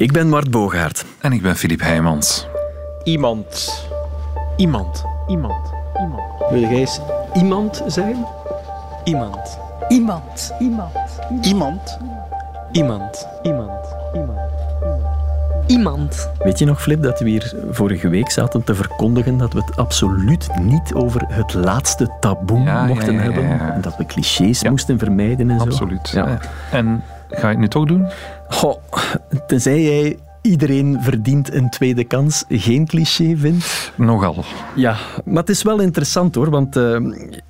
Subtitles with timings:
[0.00, 1.04] Ik ben Mart Bogaert.
[1.20, 2.46] En ik ben Filip Heijmans.
[3.04, 3.86] Iemand.
[4.56, 5.04] Iemand.
[5.28, 5.72] Iemand.
[6.00, 6.22] Iemand.
[6.50, 7.00] Wil jij eens
[7.34, 8.26] iemand zijn?
[9.04, 9.58] Iemand.
[9.88, 10.54] Iemand.
[10.58, 10.92] Iemand.
[11.42, 11.98] Iemand.
[12.72, 13.26] Iemand.
[13.42, 13.86] Iemand.
[14.12, 14.38] Iemand.
[15.66, 16.30] Iemand.
[16.38, 19.76] Weet je nog, Flip, dat we hier vorige week zaten te verkondigen dat we het
[19.76, 23.82] absoluut niet over het laatste taboe Ja, mochten ja, ja, ja, hebben?
[23.82, 24.70] dat we clichés Ja.
[24.70, 25.64] moesten vermijden en zo?
[25.64, 26.08] Absoluut.
[26.08, 26.38] Ja.
[26.70, 28.06] En ga je het nu toch doen?
[28.48, 28.76] Goh,
[29.46, 33.92] tenzij jij iedereen verdient een tweede kans geen cliché vindt.
[33.96, 34.44] Nogal.
[34.74, 36.82] Ja, maar het is wel interessant hoor, want eh,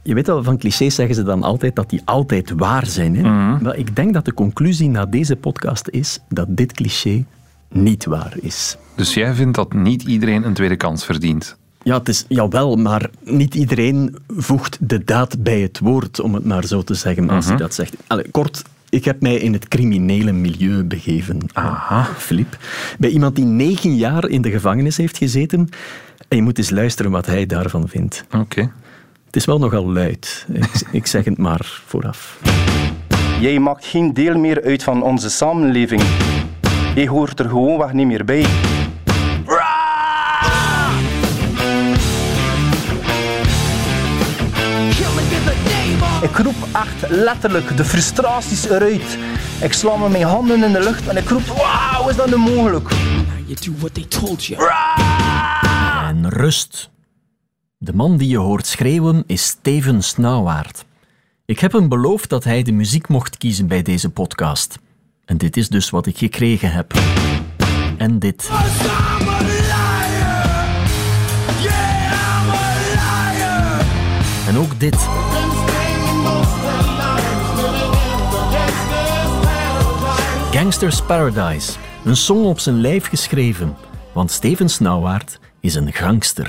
[0.03, 3.17] je weet wel, van clichés zeggen ze dan altijd dat die altijd waar zijn.
[3.17, 3.23] Hè?
[3.23, 3.63] Mhm.
[3.63, 7.25] Maar ik denk dat de conclusie na deze podcast is dat dit cliché
[7.69, 8.77] niet waar is.
[8.95, 11.59] Dus jij vindt dat niet iedereen een tweede kans verdient?
[11.83, 16.45] Ja, het is jawel, maar niet iedereen voegt de daad bij het woord, om het
[16.45, 17.97] maar zo te zeggen, als hij dat zegt.
[18.07, 22.05] Allee, kort, ik heb mij in het criminele milieu begeven, Aha.
[22.05, 22.57] Filip.
[22.99, 25.69] Bij iemand die negen jaar in de gevangenis heeft gezeten.
[26.29, 28.25] En je moet eens luisteren wat hij daarvan vindt.
[28.37, 28.73] Oké.
[29.27, 30.47] Het is wel nogal luid.
[30.53, 32.41] Ik, ik zeg het maar vooraf.
[33.41, 36.03] Jij maakt geen deel meer uit van onze samenleving.
[36.95, 38.47] Jij hoort er gewoonweg niet meer bij.
[46.23, 49.19] Ik roep echt letterlijk de frustraties eruit.
[49.63, 52.37] Ik sla met mijn handen in de lucht en ik roep: Wauw, is dat nu
[52.37, 52.91] mogelijk?
[53.47, 54.71] You do what they told you.
[56.07, 56.91] En rust.
[57.79, 60.85] De man die je hoort schreeuwen is Steven Snauwaard.
[61.45, 64.79] Ik heb hem beloofd dat hij de muziek mocht kiezen bij deze podcast.
[65.25, 66.95] En dit is dus wat ik gekregen heb.
[67.97, 68.51] En dit.
[74.47, 75.09] En ook dit.
[80.61, 81.73] Gangster's Paradise.
[82.05, 83.77] Een song op zijn lijf geschreven.
[84.13, 86.47] Want Steven Snauwaard is een gangster.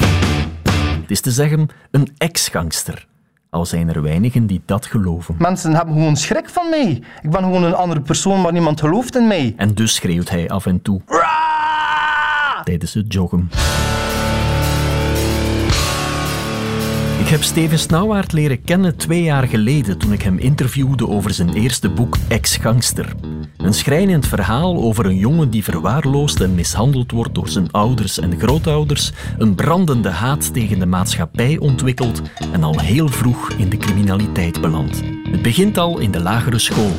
[1.01, 3.07] Het is te zeggen, een ex-gangster.
[3.49, 5.35] Al zijn er weinigen die dat geloven.
[5.39, 7.03] Mensen hebben gewoon schrik van mij.
[7.21, 9.53] Ik ben gewoon een andere persoon, maar niemand gelooft in mij.
[9.57, 11.01] En dus schreeuwt hij af en toe.
[12.63, 13.49] Tijdens het joggen.
[17.31, 21.89] Heb Steven Snauwaard leren kennen twee jaar geleden toen ik hem interviewde over zijn eerste
[21.89, 23.13] boek Ex-gangster.
[23.57, 28.39] Een schrijnend verhaal over een jongen die verwaarloosd en mishandeld wordt door zijn ouders en
[28.39, 32.21] grootouders, een brandende haat tegen de maatschappij ontwikkelt
[32.51, 35.01] en al heel vroeg in de criminaliteit belandt.
[35.31, 36.91] Het begint al in de lagere school.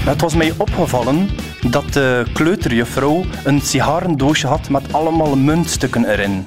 [0.00, 1.28] Het was mij opgevallen
[1.70, 6.44] dat de kleuterjuffrouw een sigarendoosje had met allemaal muntstukken erin.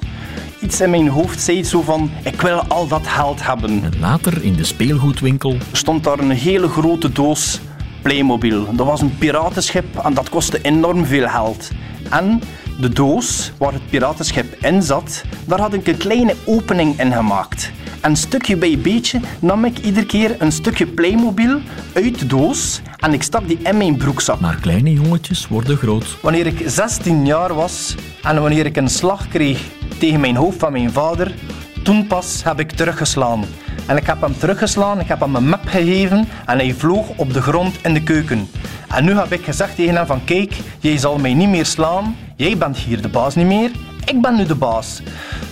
[0.64, 3.82] Iets in mijn hoofd zei zo van, ik wil al dat geld hebben.
[3.82, 7.60] En later in de speelgoedwinkel stond daar een hele grote doos
[8.02, 8.74] Playmobil.
[8.74, 11.70] Dat was een piratenschip en dat kostte enorm veel geld.
[12.10, 12.40] En
[12.80, 17.70] de doos waar het piratenschip in zat, daar had ik een kleine opening in gemaakt.
[18.00, 21.60] En stukje bij beetje nam ik iedere keer een stukje Playmobil
[21.92, 24.40] uit de doos en ik stak die in mijn broekzak.
[24.40, 26.16] Maar kleine jongetjes worden groot.
[26.20, 29.60] Wanneer ik 16 jaar was en wanneer ik een slag kreeg
[30.04, 31.34] tegen mijn hoofd van mijn vader,
[31.82, 33.44] toen pas heb ik teruggeslaan.
[33.86, 37.32] En ik heb hem teruggeslaan, ik heb hem een map gegeven en hij vloog op
[37.32, 38.48] de grond in de keuken.
[38.88, 42.16] En nu heb ik gezegd tegen hem van kijk, jij zal mij niet meer slaan,
[42.36, 43.70] jij bent hier de baas niet meer,
[44.04, 45.02] ik ben nu de baas.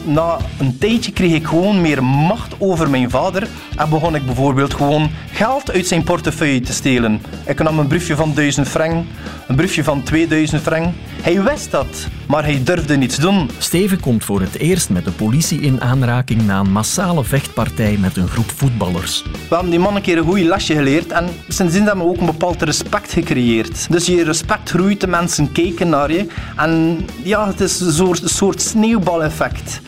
[0.04, 4.74] Na een tijdje kreeg ik gewoon meer macht over mijn vader en begon ik bijvoorbeeld
[4.74, 7.20] gewoon geld uit zijn portefeuille te stelen.
[7.46, 9.04] Ik nam een briefje van 1000 frank,
[9.48, 10.94] een briefje van 2000 frank.
[11.22, 13.50] Hij wist dat, maar hij durfde niets doen.
[13.58, 18.16] Steven komt voor het eerst met de politie in aanraking na een massale vechtpartij met
[18.16, 19.22] een groep voetballers.
[19.22, 22.20] We hebben die man een keer een goed lesje geleerd en sindsdien hebben we ook
[22.20, 23.86] een bepaald respect gecreëerd.
[23.90, 26.26] Dus je respect groeit, de mensen kijken naar je
[26.56, 29.80] en ja, het is een soort, een soort sneeuwbaleffect.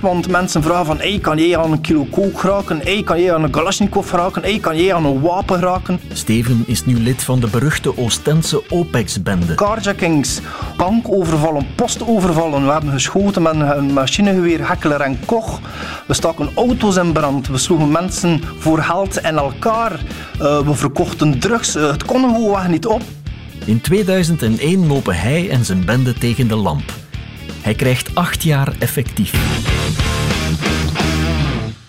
[0.00, 2.80] Want mensen vragen van, hey, kan jij aan een kilo kook raken?
[2.82, 4.42] Hey, kan jij aan een Kalashnikov raken?
[4.42, 6.00] Hey, kan jij aan een wapen raken?
[6.12, 9.54] Steven is nu lid van de beruchte Oostense OPEX-bende.
[9.54, 10.40] Carjackings,
[10.76, 12.66] bankovervallen, postovervallen.
[12.66, 15.60] We hebben geschoten met een machinegeweer, Heckler en Koch.
[16.06, 17.48] We staken auto's in brand.
[17.48, 20.00] We sloegen mensen voor geld in elkaar.
[20.38, 21.74] Eh, we verkochten drugs.
[21.74, 23.02] Eh, het kon gewoon niet op.
[23.64, 26.99] In 2001 lopen hij en zijn bende tegen de lamp.
[27.62, 29.32] Hij krijgt acht jaar effectief.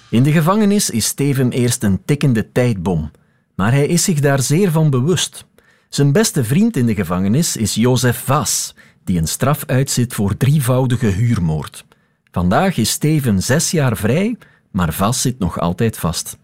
[0.10, 3.12] In de gevangenis is Steven eerst een tikkende tijdbom,
[3.56, 5.46] maar hij is zich daar zeer van bewust.
[5.90, 11.08] Zijn beste vriend in de gevangenis is Jozef Vas, die een straf uitzit voor drievoudige
[11.08, 11.86] huurmoord.
[12.32, 14.38] Vandaag is Steven zes jaar vrij,
[14.72, 16.38] maar Vas zit nog altijd vast.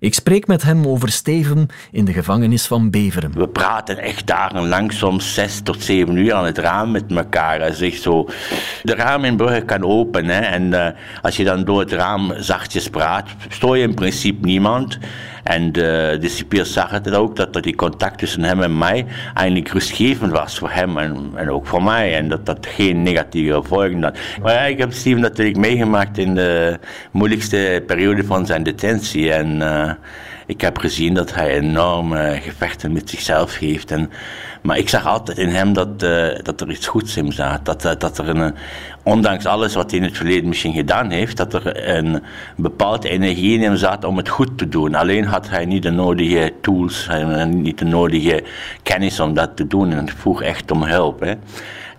[0.00, 3.32] Ik spreek met hem over Steven in de gevangenis van Beveren.
[3.32, 7.62] We praten echt dagenlang, soms zes tot zeven uur aan het raam met elkaar.
[7.62, 8.28] Als ik zo
[8.82, 10.86] de raam in Brugge kan openen en uh,
[11.22, 14.98] als je dan door het raam zachtjes praat, stoor je in principe niemand.
[15.50, 16.18] En de,
[16.50, 20.58] de zag het ook, dat, dat die contact tussen hem en mij eigenlijk rustgevend was
[20.58, 22.16] voor hem en, ook voor mij.
[22.16, 24.18] En dat dat geen negatieve gevolgen had.
[24.42, 26.78] Maar ja, ik heb Steven natuurlijk meegemaakt in de
[27.10, 29.32] moeilijkste periode van zijn detentie.
[29.32, 29.90] En uh,
[30.46, 33.90] ik heb gezien dat hij enorme gevechten met zichzelf heeft.
[33.90, 34.10] En,
[34.62, 37.64] maar ik zag altijd in hem dat, uh, dat er iets goeds in zat.
[37.64, 38.54] Dat, uh, dat er een,
[39.02, 42.22] ondanks alles wat hij in het verleden misschien gedaan heeft, dat er een
[42.56, 44.94] bepaalde energie in hem zat om het goed te doen.
[44.94, 47.08] Alleen had hij niet de nodige tools,
[47.48, 48.42] niet de nodige
[48.82, 49.92] kennis om dat te doen.
[49.92, 51.36] En vroeg echt om hulp.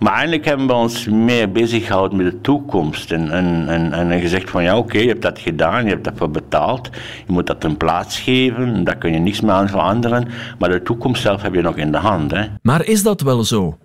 [0.01, 3.11] Maar eigenlijk hebben we ons meer bezig gehouden met de toekomst.
[3.11, 6.31] En, en, en, en gezegd van ja, oké, je hebt dat gedaan, je hebt daarvoor
[6.31, 6.89] betaald.
[7.27, 10.27] Je moet dat een plaats geven, daar kun je niks meer aan veranderen.
[10.59, 12.31] Maar de toekomst zelf heb je nog in de hand.
[12.31, 12.45] Hè.
[12.61, 13.77] Maar is dat wel zo?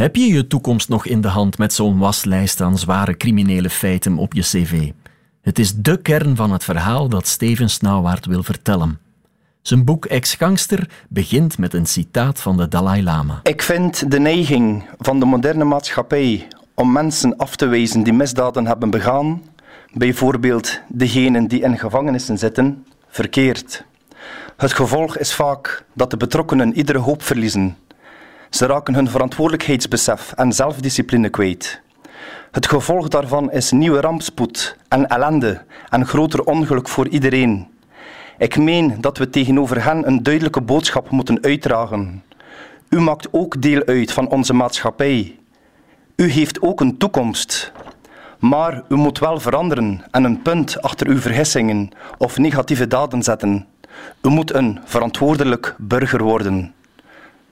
[0.00, 4.18] Heb je je toekomst nog in de hand met zo'n waslijst aan zware criminele feiten
[4.18, 4.90] op je cv?
[5.40, 8.98] Het is de kern van het verhaal dat Steven Snauwaard wil vertellen.
[9.62, 13.40] Zijn boek Ex-gangster begint met een citaat van de Dalai Lama.
[13.42, 18.66] Ik vind de neiging van de moderne maatschappij om mensen af te wijzen die misdaden
[18.66, 19.42] hebben begaan,
[19.92, 23.84] bijvoorbeeld degenen die in gevangenissen zitten, verkeerd.
[24.56, 27.76] Het gevolg is vaak dat de betrokkenen iedere hoop verliezen.
[28.50, 31.80] Ze raken hun verantwoordelijkheidsbesef en zelfdiscipline kwijt.
[32.50, 37.68] Het gevolg daarvan is nieuwe rampspoed en ellende en groter ongeluk voor iedereen.
[38.38, 42.22] Ik meen dat we tegenover hen een duidelijke boodschap moeten uitdragen.
[42.88, 45.38] U maakt ook deel uit van onze maatschappij.
[46.16, 47.72] U heeft ook een toekomst.
[48.38, 53.66] Maar u moet wel veranderen en een punt achter uw vergissingen of negatieve daden zetten.
[54.22, 56.74] U moet een verantwoordelijk burger worden.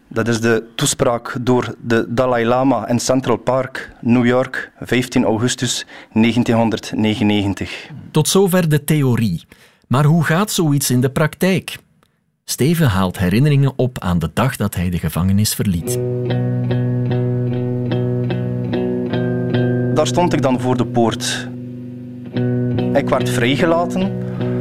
[0.09, 5.87] Dat is de toespraak door de Dalai Lama in Central Park, New York, 15 augustus
[6.13, 7.91] 1999.
[8.11, 9.45] Tot zover de theorie.
[9.87, 11.77] Maar hoe gaat zoiets in de praktijk?
[12.45, 15.99] Steven haalt herinneringen op aan de dag dat hij de gevangenis verliet.
[19.95, 21.49] Daar stond ik dan voor de poort.
[22.93, 24.13] Ik werd vrijgelaten.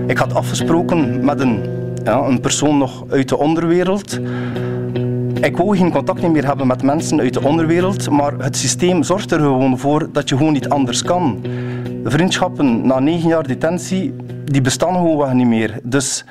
[0.08, 1.64] Ik had afgesproken met een,
[2.04, 4.20] ja, een persoon nog uit de onderwereld.
[5.48, 9.32] Ik wou geen contact meer hebben met mensen uit de onderwereld, maar het systeem zorgt
[9.32, 11.46] er gewoon voor dat je gewoon niet anders kan.
[12.04, 15.80] Vriendschappen na negen jaar detentie, die bestaan gewoon niet meer.
[15.84, 16.26] Dus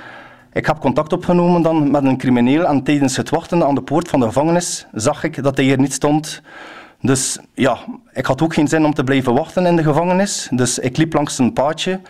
[0.52, 4.08] ik heb contact opgenomen dan met een crimineel en tijdens het wachten aan de poort
[4.08, 6.42] van de gevangenis zag ik dat hij hier niet stond.
[7.00, 7.78] Dus ja,
[8.12, 10.48] ik had ook geen zin om te blijven wachten in de gevangenis.
[10.52, 12.00] Dus ik liep langs een paadje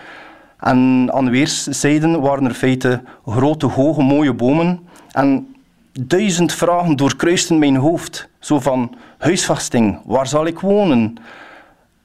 [0.60, 4.80] en aan weerszijden waren er feiten grote, hoge, mooie bomen.
[5.12, 5.46] En
[6.00, 8.28] duizend vragen doorkruisten mijn hoofd.
[8.40, 11.16] Zo van huisvesting, waar zal ik wonen?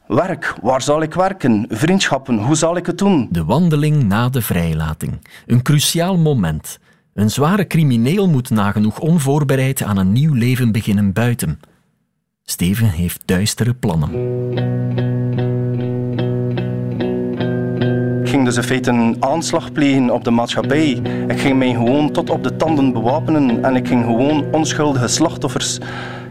[0.07, 1.65] Werk, waar zal ik werken?
[1.69, 3.27] Vriendschappen, hoe zal ik het doen?
[3.31, 5.27] De wandeling na de vrijlating.
[5.45, 6.79] Een cruciaal moment.
[7.13, 11.59] Een zware crimineel moet nagenoeg onvoorbereid aan een nieuw leven beginnen buiten.
[12.43, 14.09] Steven heeft duistere plannen.
[18.51, 20.89] Dus in feite een aanslag plegen op de maatschappij.
[21.27, 25.77] Ik ging mij gewoon tot op de tanden bewapenen en ik ging gewoon onschuldige slachtoffers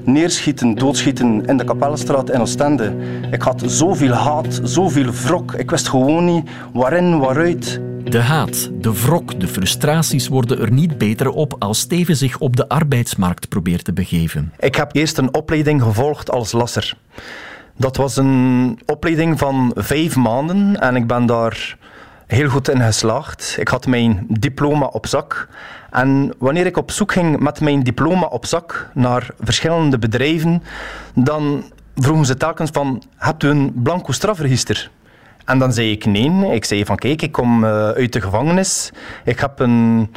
[0.04, 2.94] neerschieten, doodschieten in de Kapellenstraat in Oostende.
[3.30, 5.54] Ik had zoveel haat, zoveel wrok.
[5.54, 7.80] Ik wist gewoon niet waarin, waaruit.
[8.04, 12.56] De haat, de wrok, de frustraties worden er niet beter op als Steven zich op
[12.56, 14.52] de arbeidsmarkt probeert te begeven.
[14.58, 16.94] Ik heb eerst een opleiding gevolgd als lasser.
[17.76, 21.78] Dat was een opleiding van vijf maanden en ik ben daar
[22.30, 23.56] heel goed in geslaagd.
[23.58, 25.48] Ik had mijn diploma op zak.
[25.90, 30.62] En wanneer ik op zoek ging met mijn diploma op zak naar verschillende bedrijven,
[31.14, 34.90] dan vroegen ze telkens van, hebt u een blanco strafregister?
[35.44, 36.54] En dan zei ik nee.
[36.54, 38.92] Ik zei van, kijk, ik kom uh, uit de gevangenis.
[39.24, 40.10] Ik heb een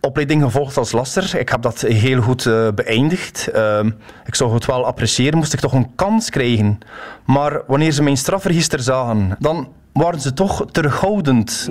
[0.00, 1.38] opleiding gevolgd als lasser.
[1.38, 3.48] Ik heb dat heel goed uh, beëindigd.
[3.54, 3.80] Uh,
[4.24, 6.78] ik zou het wel appreciëren, moest ik toch een kans krijgen.
[7.24, 11.70] Maar wanneer ze mijn strafregister zagen, dan waren ze toch terughoudend.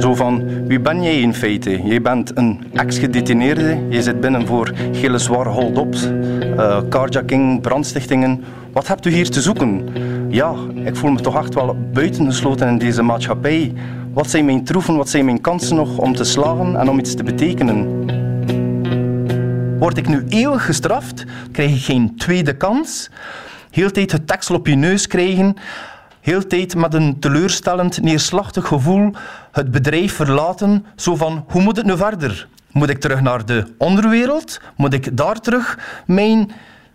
[0.00, 1.86] Zo van, wie ben jij in feite?
[1.86, 8.44] Je bent een ex-gedetineerde, je zit binnen voor hele zware hold-up, uh, carjacking, brandstichtingen.
[8.72, 9.88] Wat hebt u hier te zoeken?
[10.28, 13.72] Ja, ik voel me toch echt wel buitengesloten in deze maatschappij.
[14.12, 17.14] Wat zijn mijn troeven, wat zijn mijn kansen nog om te slagen en om iets
[17.14, 18.06] te betekenen?
[19.78, 21.24] Word ik nu eeuwig gestraft?
[21.52, 23.10] Krijg ik geen tweede kans?
[23.74, 25.56] Heel tijd het tekstel op je neus krijgen?
[26.20, 29.12] heel tijd met een teleurstellend, neerslachtig gevoel
[29.52, 30.86] het bedrijf verlaten.
[30.96, 32.48] Zo van, hoe moet het nu verder?
[32.72, 34.60] Moet ik terug naar de onderwereld?
[34.76, 36.50] Moet ik daar terug mijn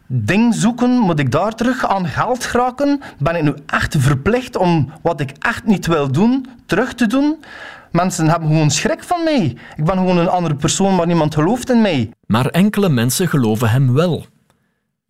[0.08, 0.90] ding zoeken?
[0.90, 3.02] Moet ik daar terug aan geld geraken?
[3.18, 7.38] Ben ik nu echt verplicht om wat ik echt niet wil doen, terug te doen?
[7.92, 9.58] Mensen hebben gewoon schrik van mij.
[9.76, 12.10] Ik ben gewoon een andere persoon, maar niemand gelooft in mij.
[12.26, 14.26] Maar enkele mensen geloven hem wel.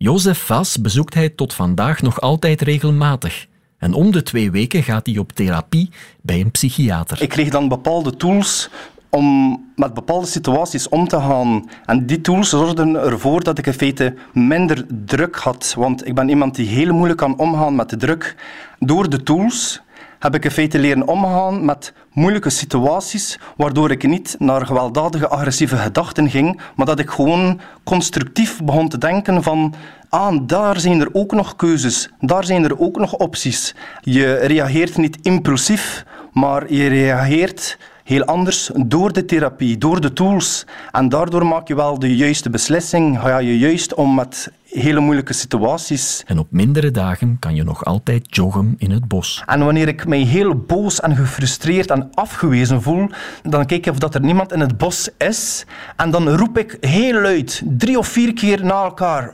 [0.02, 3.46] Jozef Vas bezoekt hij tot vandaag nog altijd regelmatig.
[3.78, 5.90] En om de twee weken gaat hij op therapie
[6.22, 7.22] bij een psychiater.
[7.22, 8.70] Ik kreeg dan bepaalde tools
[9.10, 11.70] om met bepaalde situaties om te gaan.
[11.84, 15.74] En die tools zorgden ervoor dat ik in feite minder druk had.
[15.76, 18.36] Want ik ben iemand die heel moeilijk kan omgaan met de druk.
[18.78, 19.80] Door de tools
[20.20, 25.76] heb ik in feite leren omgaan met moeilijke situaties, waardoor ik niet naar gewelddadige, agressieve
[25.76, 29.74] gedachten ging, maar dat ik gewoon constructief begon te denken van
[30.08, 33.74] ah, daar zijn er ook nog keuzes, daar zijn er ook nog opties.
[34.00, 40.66] Je reageert niet impulsief, maar je reageert heel anders door de therapie, door de tools.
[40.90, 45.32] En daardoor maak je wel de juiste beslissing, ga je juist om met hele moeilijke
[45.32, 46.22] situaties.
[46.26, 49.42] En op mindere dagen kan je nog altijd joggen in het bos.
[49.46, 53.08] En wanneer ik mij heel boos en gefrustreerd en afgewezen voel,
[53.42, 55.66] dan kijk ik of dat er niemand in het bos is.
[55.96, 59.32] En dan roep ik heel luid, drie of vier keer na elkaar.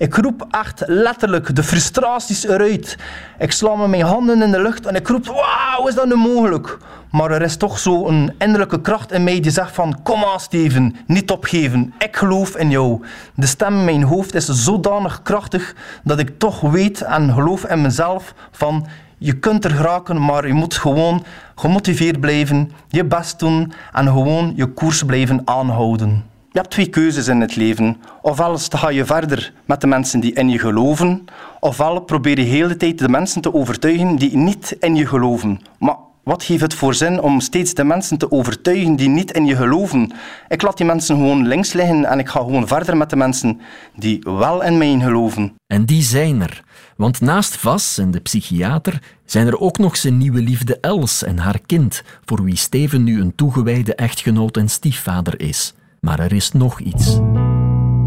[0.00, 2.96] Ik roep echt letterlijk de frustraties eruit.
[3.38, 6.78] Ik sla mijn handen in de lucht en ik roep, wauw, is dat nu mogelijk?
[7.10, 10.40] Maar er is toch zo een innerlijke kracht in mij die zegt van, kom aan
[10.40, 13.04] Steven, niet opgeven, ik geloof in jou.
[13.34, 17.80] De stem in mijn hoofd is zodanig krachtig dat ik toch weet en geloof in
[17.80, 18.86] mezelf van,
[19.18, 24.52] je kunt er geraken, maar je moet gewoon gemotiveerd blijven, je best doen en gewoon
[24.56, 26.29] je koers blijven aanhouden.
[26.52, 27.96] Je hebt twee keuzes in het leven.
[28.22, 31.24] Ofwel ga je verder met de mensen die in je geloven,
[31.60, 35.60] ofwel probeer je de tijd de mensen te overtuigen die niet in je geloven.
[35.78, 39.46] Maar wat geeft het voor zin om steeds de mensen te overtuigen die niet in
[39.46, 40.12] je geloven?
[40.48, 43.60] Ik laat die mensen gewoon links liggen en ik ga gewoon verder met de mensen
[43.96, 45.52] die wel in mij geloven.
[45.66, 46.64] En die zijn er.
[46.96, 51.38] Want naast Vas en de psychiater zijn er ook nog zijn nieuwe liefde Els en
[51.38, 55.74] haar kind, voor wie Steven nu een toegewijde echtgenoot en stiefvader is.
[56.00, 57.16] Maar er is nog iets.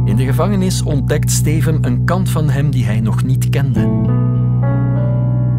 [0.06, 4.12] In de gevangenis ontdekt Steven een kant van hem die hij nog niet kende.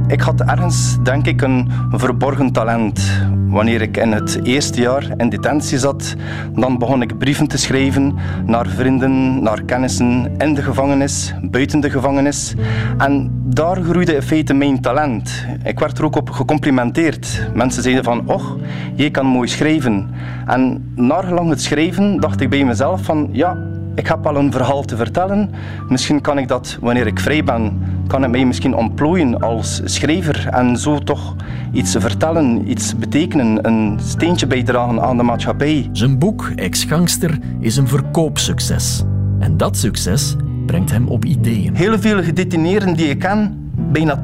[0.07, 3.11] Ik had ergens, denk ik, een verborgen talent.
[3.54, 6.14] Wanneer ik in het eerste jaar in detentie zat,
[6.52, 8.14] dan begon ik brieven te schrijven
[8.46, 12.54] naar vrienden, naar kennissen in de gevangenis, buiten de gevangenis.
[12.99, 15.46] En daar groeide in feite mijn talent.
[15.64, 17.49] Ik werd er ook op gecomplimenteerd.
[17.54, 18.56] Mensen zeiden van, och,
[18.94, 20.11] jij kan mooi schrijven.
[20.46, 23.56] En naargelang het schrijven dacht ik bij mezelf van, ja,
[23.94, 25.50] ik heb al een verhaal te vertellen.
[25.88, 30.49] Misschien kan ik dat, wanneer ik vrij ben, kan het mij misschien ontplooien als schrijver
[30.49, 31.34] en zo toch
[31.73, 35.88] iets vertellen, iets betekenen, een steentje bijdragen aan de maatschappij.
[35.92, 39.02] Zijn boek Ex-gangster is een verkoopsucces.
[39.38, 41.75] En dat succes brengt hem op ideeën.
[41.75, 44.23] Heel veel gedetineerden die ik ken, bijna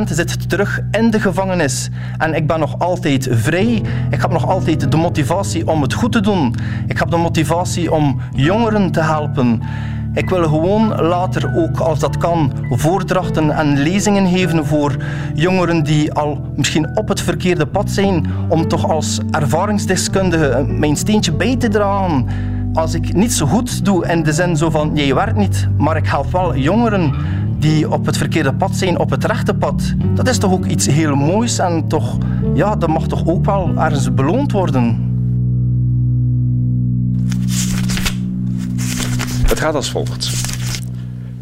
[0.00, 1.88] 80% zit terug in de gevangenis.
[2.18, 3.82] En ik ben nog altijd vrij.
[4.10, 6.54] Ik heb nog altijd de motivatie om het goed te doen.
[6.86, 9.62] Ik heb de motivatie om jongeren te helpen.
[10.18, 14.96] Ik wil gewoon later ook, als dat kan, voordrachten en lezingen geven voor
[15.34, 21.32] jongeren die al misschien op het verkeerde pad zijn, om toch als ervaringsdeskundige mijn steentje
[21.32, 22.26] bij te dragen.
[22.74, 25.96] Als ik niet zo goed doe in de zin zo van, jij werkt niet, maar
[25.96, 27.14] ik help wel jongeren
[27.58, 29.94] die op het verkeerde pad zijn, op het rechte pad.
[30.14, 32.18] Dat is toch ook iets heel moois en toch,
[32.54, 35.07] ja, dat mag toch ook wel ergens beloond worden.
[39.58, 40.30] Het gaat als volgt.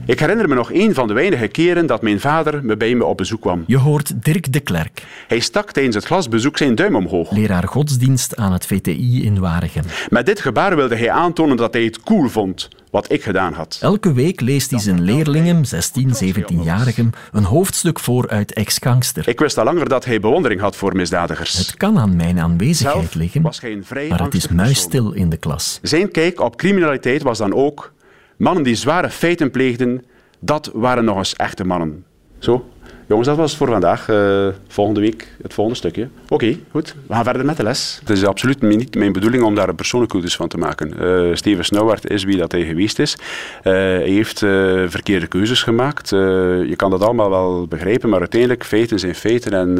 [0.07, 3.05] Ik herinner me nog een van de weinige keren dat mijn vader me bij me
[3.05, 3.65] op bezoek kwam.
[3.67, 5.03] Je hoort Dirk de Klerk.
[5.29, 7.31] Hij stak tijdens het glasbezoek zijn duim omhoog.
[7.31, 9.85] Leraar godsdienst aan het VTI in Waregem.
[10.09, 13.79] Met dit gebaar wilde hij aantonen dat hij het cool vond wat ik gedaan had.
[13.81, 19.29] Elke week leest hij zijn leerlingen, 16, 17-jarigen, een hoofdstuk voor uit Ex-gangster.
[19.29, 21.59] Ik wist al langer dat hij bewondering had voor misdadigers.
[21.59, 25.79] Het kan aan mijn aanwezigheid liggen, maar het is muisstil in de klas.
[25.83, 27.95] Zijn kijk op criminaliteit was dan ook
[28.37, 30.05] mannen die zware feiten pleegden,
[30.39, 32.05] dat waren nog eens echte mannen.
[32.39, 32.65] Zo,
[33.07, 34.09] jongens, dat was het voor vandaag.
[34.09, 36.09] Eh, volgende week het volgende stukje.
[36.29, 36.95] Oké, goed.
[37.07, 37.99] We gaan verder met de les.
[38.01, 40.99] Het is absoluut niet mijn bedoeling om daar een persoonlijke van te maken.
[40.99, 43.17] Eh, Steven Snauwaard is wie dat hij geweest is.
[43.63, 46.11] Eh, hij heeft verkeerde keuzes gemaakt.
[46.11, 49.75] Je kan dat allemaal wel begrijpen, maar uiteindelijk, feiten zijn feiten en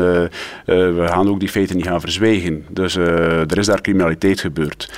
[0.65, 2.65] we gaan ook die feiten niet gaan verzwijgen.
[2.69, 4.91] Dus er is daar criminaliteit gebeurd.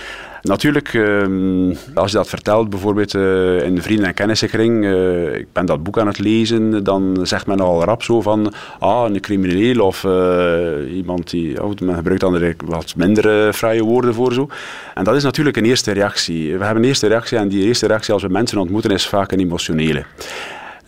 [0.49, 5.47] Natuurlijk, ehm, als je dat vertelt, bijvoorbeeld uh, in de vrienden- en kennissenkring, uh, ik
[5.52, 9.21] ben dat boek aan het lezen, dan zegt men al rap zo van, ah, een
[9.21, 14.49] crimineel of uh, iemand die, oh, men gebruikt dan wat minder vrije woorden voor zo.
[14.95, 16.59] En dat is natuurlijk een eerste reactie.
[16.59, 19.33] We hebben een eerste reactie en die eerste reactie als we mensen ontmoeten is vaak
[19.33, 20.05] een emotionele.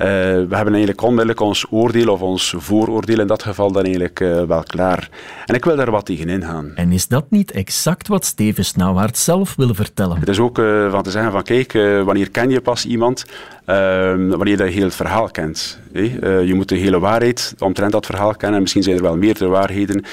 [0.00, 4.20] Uh, we hebben eigenlijk onmiddellijk ons oordeel of ons vooroordeel in dat geval dan eigenlijk
[4.20, 5.08] uh, wel klaar.
[5.46, 6.72] En ik wil daar wat tegen ingaan.
[6.74, 10.18] En is dat niet exact wat Steven Snauwaard zelf wil vertellen?
[10.18, 11.72] Het is ook uh, van te zeggen van kijk,
[12.04, 13.24] wanneer ken je pas iemand?
[13.64, 15.78] Ehm, wanneer je heel het verhaal kent.
[15.92, 18.56] je moet de hele waarheid omtrent dat verhaal kennen.
[18.56, 20.04] En misschien zijn er wel meerdere waarheden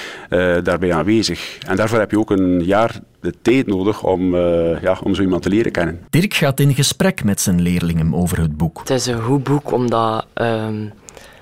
[0.63, 1.58] daarbij aanwezig.
[1.67, 5.22] En daarvoor heb je ook een jaar de tijd nodig om, uh, ja, om zo
[5.22, 6.00] iemand te leren kennen.
[6.10, 8.79] Dirk gaat in gesprek met zijn leerlingen over het boek.
[8.79, 10.93] Het is een goed boek omdat, um,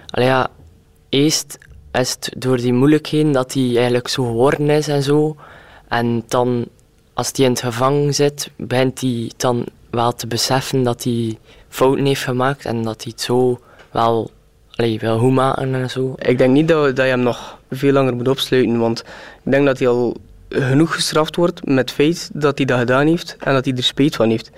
[0.06, 0.48] ja,
[1.10, 1.58] eerst
[1.92, 5.36] is het door die moeilijkheden dat hij eigenlijk zo geworden is en zo.
[5.88, 6.66] En dan,
[7.14, 11.38] als hij in het gevangen zit, begint hij dan wel te beseffen dat hij
[11.70, 13.60] fouten heeft gemaakt en dat hij het zo
[13.92, 14.32] wel
[14.76, 16.14] allee, wil goed maken en zo.
[16.18, 19.00] Ik denk niet dat, dat je hem nog veel langer moet opsluiten, want
[19.44, 20.18] ik denk dat hij al
[20.62, 23.84] genoeg gestraft wordt met het feit dat hij dat gedaan heeft en dat hij er
[23.84, 24.52] spijt van heeft.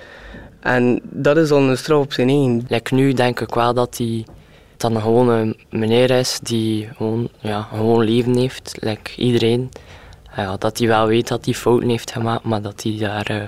[0.60, 2.66] En dat is dan een straf op zijn eigen.
[2.68, 4.26] Like nu denk ik wel dat hij
[4.78, 9.70] dan een gewone meneer is die gewoon, ja, gewoon leven heeft, like iedereen.
[10.36, 13.42] Ja, dat hij wel weet dat hij fouten heeft gemaakt, maar dat hij daar uh,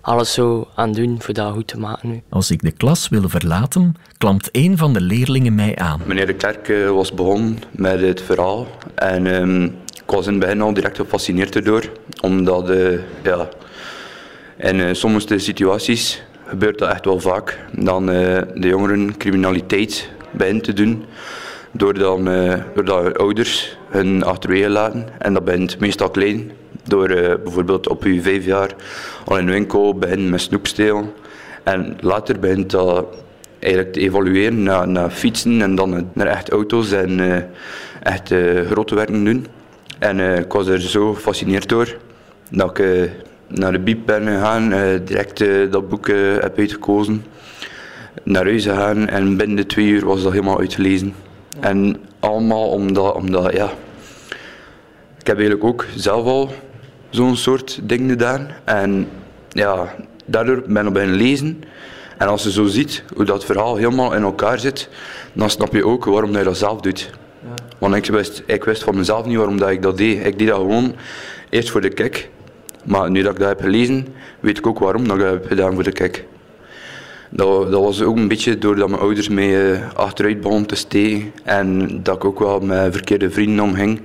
[0.00, 2.22] alles zo aan doen voor dat goed te maken nu.
[2.28, 6.00] Als ik de klas wil verlaten, klampt een van de leerlingen mij aan.
[6.06, 9.81] Meneer de Klerk uh, was begonnen met het verhaal en um, ik
[10.12, 11.82] was in het begin al direct gefascineerd erdoor,
[12.20, 13.48] omdat uh, ja,
[14.56, 20.64] in uh, sommige situaties gebeurt dat echt wel vaak, dan uh, de jongeren criminaliteit begint
[20.64, 21.04] te doen,
[21.70, 22.20] doordat,
[22.74, 25.08] doordat ouders hun achterwege laten.
[25.18, 26.50] En dat begint meestal klein,
[26.84, 27.08] door
[27.42, 28.70] bijvoorbeeld op je vijf jaar
[29.24, 31.12] al in winkel beginnen met snoepstelen.
[31.62, 33.06] En later begint dat
[33.58, 37.20] eigenlijk te evolueren naar, naar fietsen en dan naar echt auto's en
[38.02, 38.34] echt
[38.68, 39.46] grote werken doen.
[40.02, 41.96] En uh, ik was er zo gefascineerd door
[42.50, 43.10] dat ik uh,
[43.48, 45.38] naar de biep ben gegaan, uh, direct
[45.70, 46.06] dat boek
[46.40, 47.24] heb uitgekozen,
[48.22, 51.14] naar huis gegaan en binnen de twee uur was dat helemaal uitgelezen.
[51.60, 53.70] En allemaal omdat, omdat ja,
[55.18, 56.50] ik heb eigenlijk ook zelf al
[57.10, 58.48] zo'n soort ding gedaan.
[58.64, 59.08] En
[59.48, 61.64] ja, daardoor ben ik beginnen lezen.
[62.18, 64.88] En als je zo ziet hoe dat verhaal helemaal in elkaar zit,
[65.32, 67.10] dan snap je ook waarom je dat zelf doet.
[67.82, 70.26] Want ik wist, ik wist van mezelf niet waarom dat ik dat deed.
[70.26, 70.94] Ik deed dat gewoon
[71.50, 72.28] eerst voor de kick.
[72.84, 74.06] Maar nu dat ik dat heb gelezen,
[74.40, 76.24] weet ik ook waarom dat ik dat heb gedaan voor de kick.
[77.30, 81.32] Dat, dat was ook een beetje doordat mijn ouders mij uh, achteruit begonnen te steken.
[81.44, 84.00] En dat ik ook wel met verkeerde vrienden omging.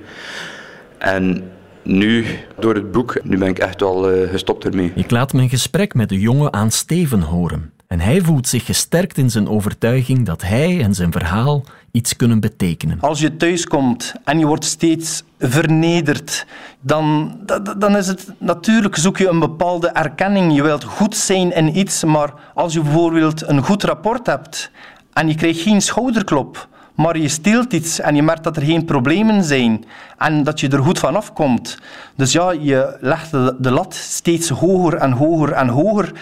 [0.98, 1.50] En
[1.82, 2.24] nu,
[2.58, 4.92] door het boek, nu ben ik echt wel uh, gestopt ermee.
[4.94, 7.72] Ik laat mijn gesprek met de jongen aan Steven horen.
[7.86, 12.40] En hij voelt zich gesterkt in zijn overtuiging dat hij en zijn verhaal iets kunnen
[12.40, 13.00] betekenen.
[13.00, 16.46] Als je thuiskomt en je wordt steeds vernederd,
[16.80, 17.36] dan,
[17.78, 20.54] dan is het natuurlijk zoek je een bepaalde erkenning.
[20.54, 24.70] Je wilt goed zijn in iets, maar als je bijvoorbeeld een goed rapport hebt
[25.12, 28.84] en je krijgt geen schouderklop, maar je steelt iets en je merkt dat er geen
[28.84, 29.84] problemen zijn
[30.18, 31.78] en dat je er goed van afkomt.
[32.16, 36.12] Dus ja, je legt de lat steeds hoger en hoger en hoger.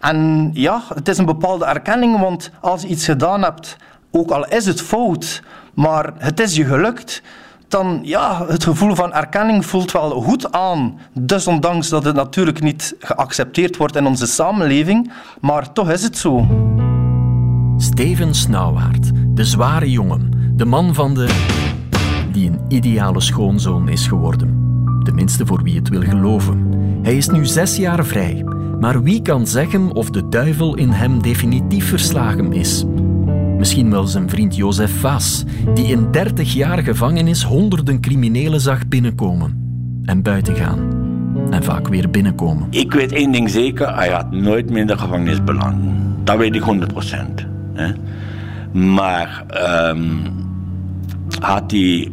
[0.00, 3.76] En ja, het is een bepaalde erkenning, want als je iets gedaan hebt,
[4.16, 5.42] ook al is het fout,
[5.74, 7.22] maar het is je gelukt,
[7.68, 10.98] dan ja, het gevoel van erkenning voelt wel goed aan.
[11.12, 16.46] Desondanks dat het natuurlijk niet geaccepteerd wordt in onze samenleving, maar toch is het zo.
[17.76, 21.28] Steven Snauwaard, de zware jongen, de man van de...
[22.32, 24.62] die een ideale schoonzoon is geworden.
[25.02, 26.72] Tenminste voor wie het wil geloven.
[27.02, 28.44] Hij is nu zes jaar vrij,
[28.80, 32.84] maar wie kan zeggen of de duivel in hem definitief verslagen is?
[33.58, 39.62] Misschien wel zijn vriend Jozef Vaas, die in 30 jaar gevangenis honderden criminelen zag binnenkomen
[40.04, 41.02] en buiten gaan.
[41.50, 42.66] En vaak weer binnenkomen.
[42.70, 45.76] Ik weet één ding zeker, hij had nooit meer in de gevangenis beland.
[46.24, 47.46] Dat weet ik 100 procent.
[48.72, 49.44] Maar
[49.88, 50.22] um,
[51.40, 52.12] had hij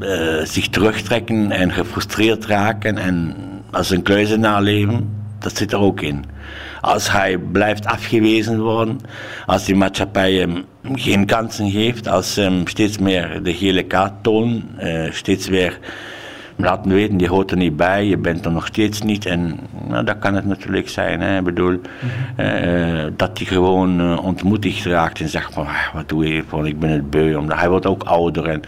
[0.00, 3.34] uh, zich terugtrekken en gefrustreerd raken en
[3.70, 6.24] als een kluizenaar leven, dat zit er ook in.
[6.80, 9.00] Als hij blijft afgewezen worden,
[9.46, 14.12] als die maatschappij hem geen kansen geeft, als ze hem steeds meer de gele kaart
[14.22, 15.78] toont, uh, steeds weer
[16.56, 19.26] laten weten, die hoort er niet bij, je bent er nog steeds niet.
[19.26, 21.20] En nou, dat kan het natuurlijk zijn.
[21.20, 21.38] Hè.
[21.38, 21.80] Ik bedoel,
[22.36, 22.58] mm
[23.16, 26.78] dat hij gewoon uh, ontmoedigd raakt en zegt van, ah, wat doe je, van, ik
[26.78, 27.34] ben het beu.
[27.36, 28.62] Omdat hij wordt ook ouder en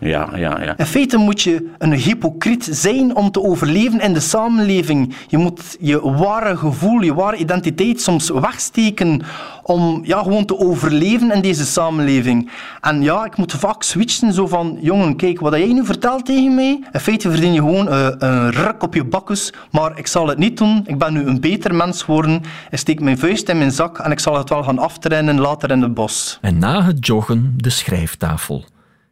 [0.00, 0.76] Ja, ja, ja.
[0.76, 5.14] In feite moet je een hypocriet zijn om te overleven in de samenleving.
[5.28, 9.22] Je moet je ware gevoel, je ware identiteit soms wegsteken
[9.62, 12.50] om ja, gewoon te overleven in deze samenleving.
[12.80, 16.54] En ja, ik moet vaak switchen zo van, jongen, kijk, wat jij nu vertelt tegen
[16.54, 20.28] mij, in feite verdien je gewoon uh, een ruk op je bakkus, maar ik zal
[20.28, 20.82] het niet doen.
[20.86, 22.42] Ik ben nu een beter mens geworden.
[22.70, 25.70] Ik steek mijn vuist in mijn zak en ik zal het wel gaan aftreinen later
[25.70, 26.38] in het bos.
[26.40, 28.64] En na het joggen de schrijftafel.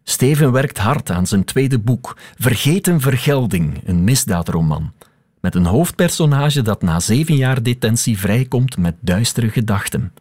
[0.09, 4.93] Steven werkt hard aan zijn tweede boek, Vergeten Vergelding, een misdaadroman.
[5.41, 10.13] Met een hoofdpersonage dat na zeven jaar detentie vrijkomt met duistere gedachten.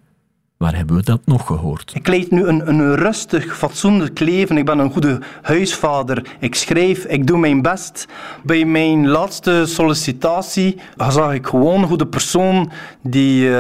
[0.57, 1.91] Waar hebben we dat nog gehoord?
[1.95, 4.57] Ik leid nu een, een rustig, fatsoenlijk leven.
[4.57, 6.35] Ik ben een goede huisvader.
[6.39, 8.07] Ik schrijf, ik doe mijn best.
[8.43, 10.77] Bij mijn laatste sollicitatie
[11.09, 13.53] zag ik gewoon hoe de persoon die uh,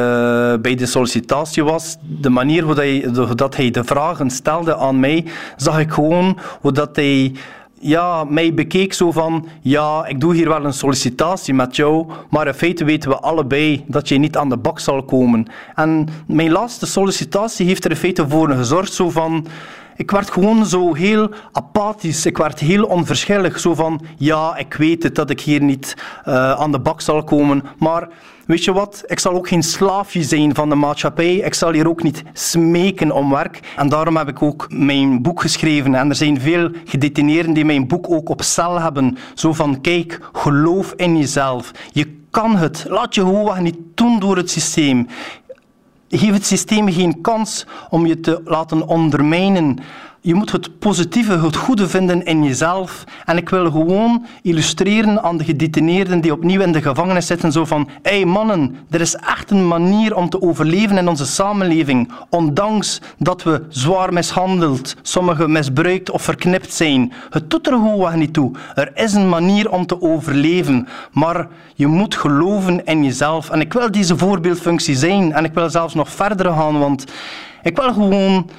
[0.61, 5.25] bij de sollicitatie was, de manier hoe, hij, dat hij de vragen stelde aan mij,
[5.55, 7.35] zag ik gewoon hoe dat hij
[7.79, 12.47] ja, mij bekeek zo van, ja, ik doe hier wel een sollicitatie met jou, maar
[12.47, 15.45] in feite weten we allebei dat je niet aan de bak zal komen.
[15.75, 19.47] En mijn laatste sollicitatie heeft er in feite voor gezorgd zo van,
[19.95, 22.25] ik werd gewoon zo heel apathisch.
[22.25, 23.59] Ik werd heel onverschillig.
[23.59, 25.95] Zo van, ja, ik weet het dat ik hier niet
[26.27, 27.63] uh, aan de bak zal komen.
[27.77, 28.07] Maar
[28.45, 29.03] weet je wat?
[29.07, 31.35] Ik zal ook geen slaafje zijn van de maatschappij.
[31.35, 33.59] Ik zal hier ook niet smeken om werk.
[33.75, 35.95] En daarom heb ik ook mijn boek geschreven.
[35.95, 39.17] En er zijn veel gedetineerden die mijn boek ook op cel hebben.
[39.33, 41.71] Zo van, kijk, geloof in jezelf.
[41.91, 42.85] Je kan het.
[42.87, 45.07] Laat je gewoon niet doen door het systeem.
[46.09, 49.79] Geef het systeem geen kans om je te laten ondermijnen.
[50.25, 53.03] Je moet het positieve, het goede vinden in jezelf.
[53.25, 57.65] En ik wil gewoon illustreren aan de gedetineerden die opnieuw in de gevangenis zitten, zo
[57.65, 62.11] van, hé hey mannen, er is echt een manier om te overleven in onze samenleving,
[62.29, 67.13] ondanks dat we zwaar mishandeld, sommigen misbruikt of verknipt zijn.
[67.29, 68.51] Het doet er gewoon niet toe.
[68.75, 73.49] Er is een manier om te overleven, maar je moet geloven in jezelf.
[73.49, 77.05] En ik wil deze voorbeeldfunctie zijn en ik wil zelfs nog verder gaan, want
[77.63, 78.49] ik wil gewoon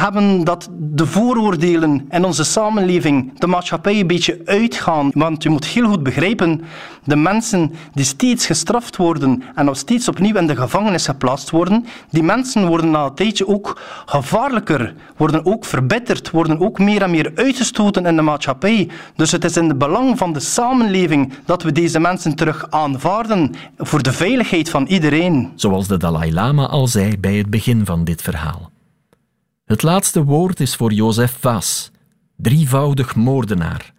[0.00, 5.10] hebben dat de vooroordelen in onze samenleving, de maatschappij een beetje uitgaan.
[5.14, 6.60] Want je moet heel goed begrijpen,
[7.04, 11.86] de mensen die steeds gestraft worden en nog steeds opnieuw in de gevangenis geplaatst worden,
[12.10, 17.10] die mensen worden na een tijdje ook gevaarlijker, worden ook verbitterd, worden ook meer en
[17.10, 18.88] meer uitgestoten in de maatschappij.
[19.16, 23.54] Dus het is in het belang van de samenleving dat we deze mensen terug aanvaarden
[23.78, 25.52] voor de veiligheid van iedereen.
[25.54, 28.74] Zoals de Dalai Lama al zei bij het begin van dit verhaal.
[29.66, 31.90] Het laatste woord is voor Jozef Vaas,
[32.36, 33.92] drievoudig moordenaar.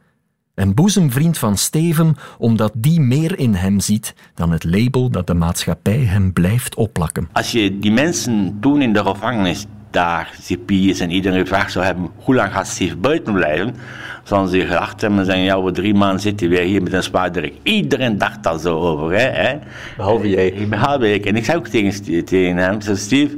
[0.55, 5.33] Een boezemvriend van Steven, omdat die meer in hem ziet dan het label dat de
[5.33, 7.29] maatschappij hem blijft opplakken.
[7.31, 12.09] Als je die mensen toen in de gevangenis daar, cipiers en iedereen vraagt zou hebben,
[12.15, 13.75] hoe lang gaat Steve buiten blijven?
[14.23, 17.03] Zouden ze gedacht hebben en zeggen, ja, we drie maanden zitten weer hier met een
[17.03, 17.51] zwaarder.
[17.63, 19.29] Iedereen dacht daar zo over, hè?
[19.41, 19.57] hè?
[19.97, 20.67] Behalve jij.
[20.69, 21.25] Behalve ik.
[21.25, 23.37] En ik zei ook tegen, tegen hem, zo Steve,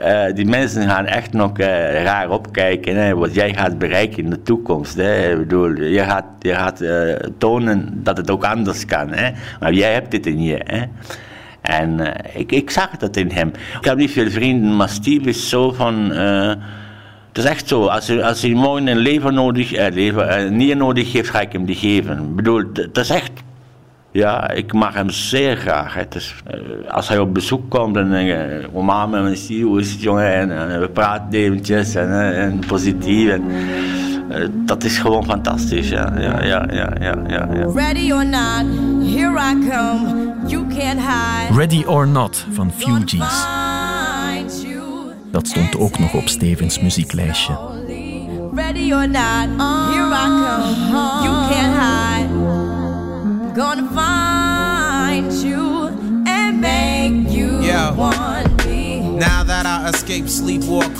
[0.00, 4.30] uh, die mensen gaan echt nog uh, raar opkijken hè, wat jij gaat bereiken in
[4.30, 4.96] de toekomst.
[4.96, 5.36] Hè.
[5.36, 9.12] Bedoel, je gaat, je gaat uh, tonen dat het ook anders kan.
[9.12, 9.30] Hè.
[9.60, 10.60] Maar jij hebt dit in je.
[10.64, 10.82] Hè.
[11.60, 13.48] En ik, ik zag dat in hem.
[13.78, 16.10] Ik heb niet veel vrienden, maar Steve is zo van.
[16.10, 21.12] het is echt zo, als hij, als morgen een lever nodig, lever, een nier nodig
[21.12, 22.18] heeft, ga ik hem die geven.
[22.18, 23.32] Ik bedoel, dat is echt
[24.14, 25.94] ja, ik mag hem zeer graag.
[25.94, 29.80] Het is, uh, als hij op bezoek komt, dan denk ik, met mijn ziel, hoe
[29.80, 30.34] is het jongen?
[30.34, 33.28] En, en we praten eventjes en, en positief.
[33.30, 33.42] En,
[34.30, 36.12] uh, dat is gewoon fantastisch, ja.
[36.18, 37.66] Ja, ja, ja, ja, ja, ja.
[37.74, 38.64] Ready or not,
[39.14, 41.56] here I come, you can't hide.
[41.56, 43.46] Ready or not van Fugees.
[45.30, 47.58] Dat stond ook nog op Stevens muzieklijstje.
[48.54, 49.48] Ready or not,
[49.92, 52.13] here I come, you can't hide.
[53.54, 55.86] Gonna find you
[56.26, 57.94] and make you yeah.
[57.94, 58.98] want me.
[58.98, 59.43] Now
[59.84, 60.92] I escape, sleep, walk.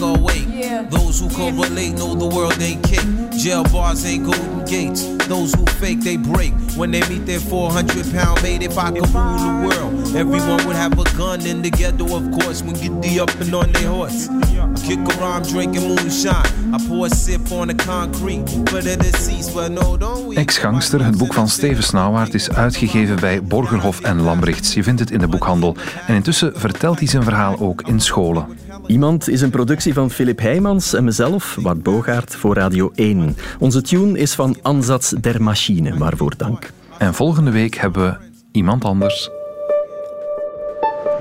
[0.53, 0.83] Yeah.
[0.83, 3.01] Those who correlate know the world ain't cake.
[3.33, 5.07] Jail bars ain't golden gates.
[5.27, 6.53] Those who fake, they break.
[6.77, 10.77] When they meet their 400 pound mate, if I could rule the world, everyone would
[10.77, 13.89] have a gun in the ghetto, of course, when get the up and on their
[13.89, 14.29] horse.
[14.29, 16.75] I kick around drinking moonshine.
[16.75, 20.37] I pour a sip on the concrete for the deceased, but no, don't we.
[20.37, 24.75] Ex-gangster, het boek van Steven Snauwaard, is uitgegeven bij Borgerhof en Lambrechts.
[24.75, 25.77] Je vindt het in de boekhandel.
[26.07, 28.47] En intussen vertelt hij zijn verhaal ook in scholen.
[28.87, 33.37] Iemand is een productie van Philip Heijmans en mezelf, Bart Bogaert, voor Radio 1.
[33.59, 36.71] Onze tune is van Ansatz der Machine, waarvoor dank.
[36.99, 38.17] En volgende week hebben we
[38.53, 39.31] iemand anders.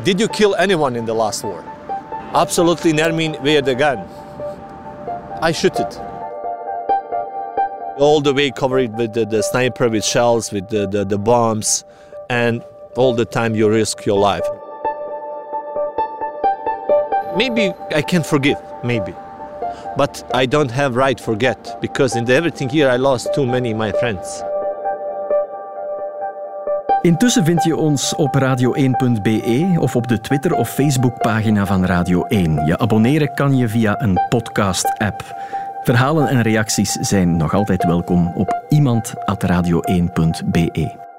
[0.04, 1.63] Did you kill anyone in the last war?
[2.32, 3.99] Absolutely Nermin, where the gun?
[5.49, 6.02] I shoot it.
[7.97, 11.84] All the way covered with the, the sniper, with shells, with the, the, the bombs,
[12.30, 12.62] and
[12.95, 14.62] all the time you risk your life.
[17.35, 19.13] Maybe I can forgive, maybe.
[19.95, 23.91] But I don't have right forget because in everything here I lost too many my
[23.91, 24.43] friends.
[27.01, 32.65] Intussen vind je ons op radio1.be of op de Twitter- of Facebookpagina van Radio 1.
[32.65, 35.23] Je abonneren kan je via een podcast-app.
[35.83, 41.12] Verhalen en reacties zijn nog altijd welkom op iemand.radio1.be.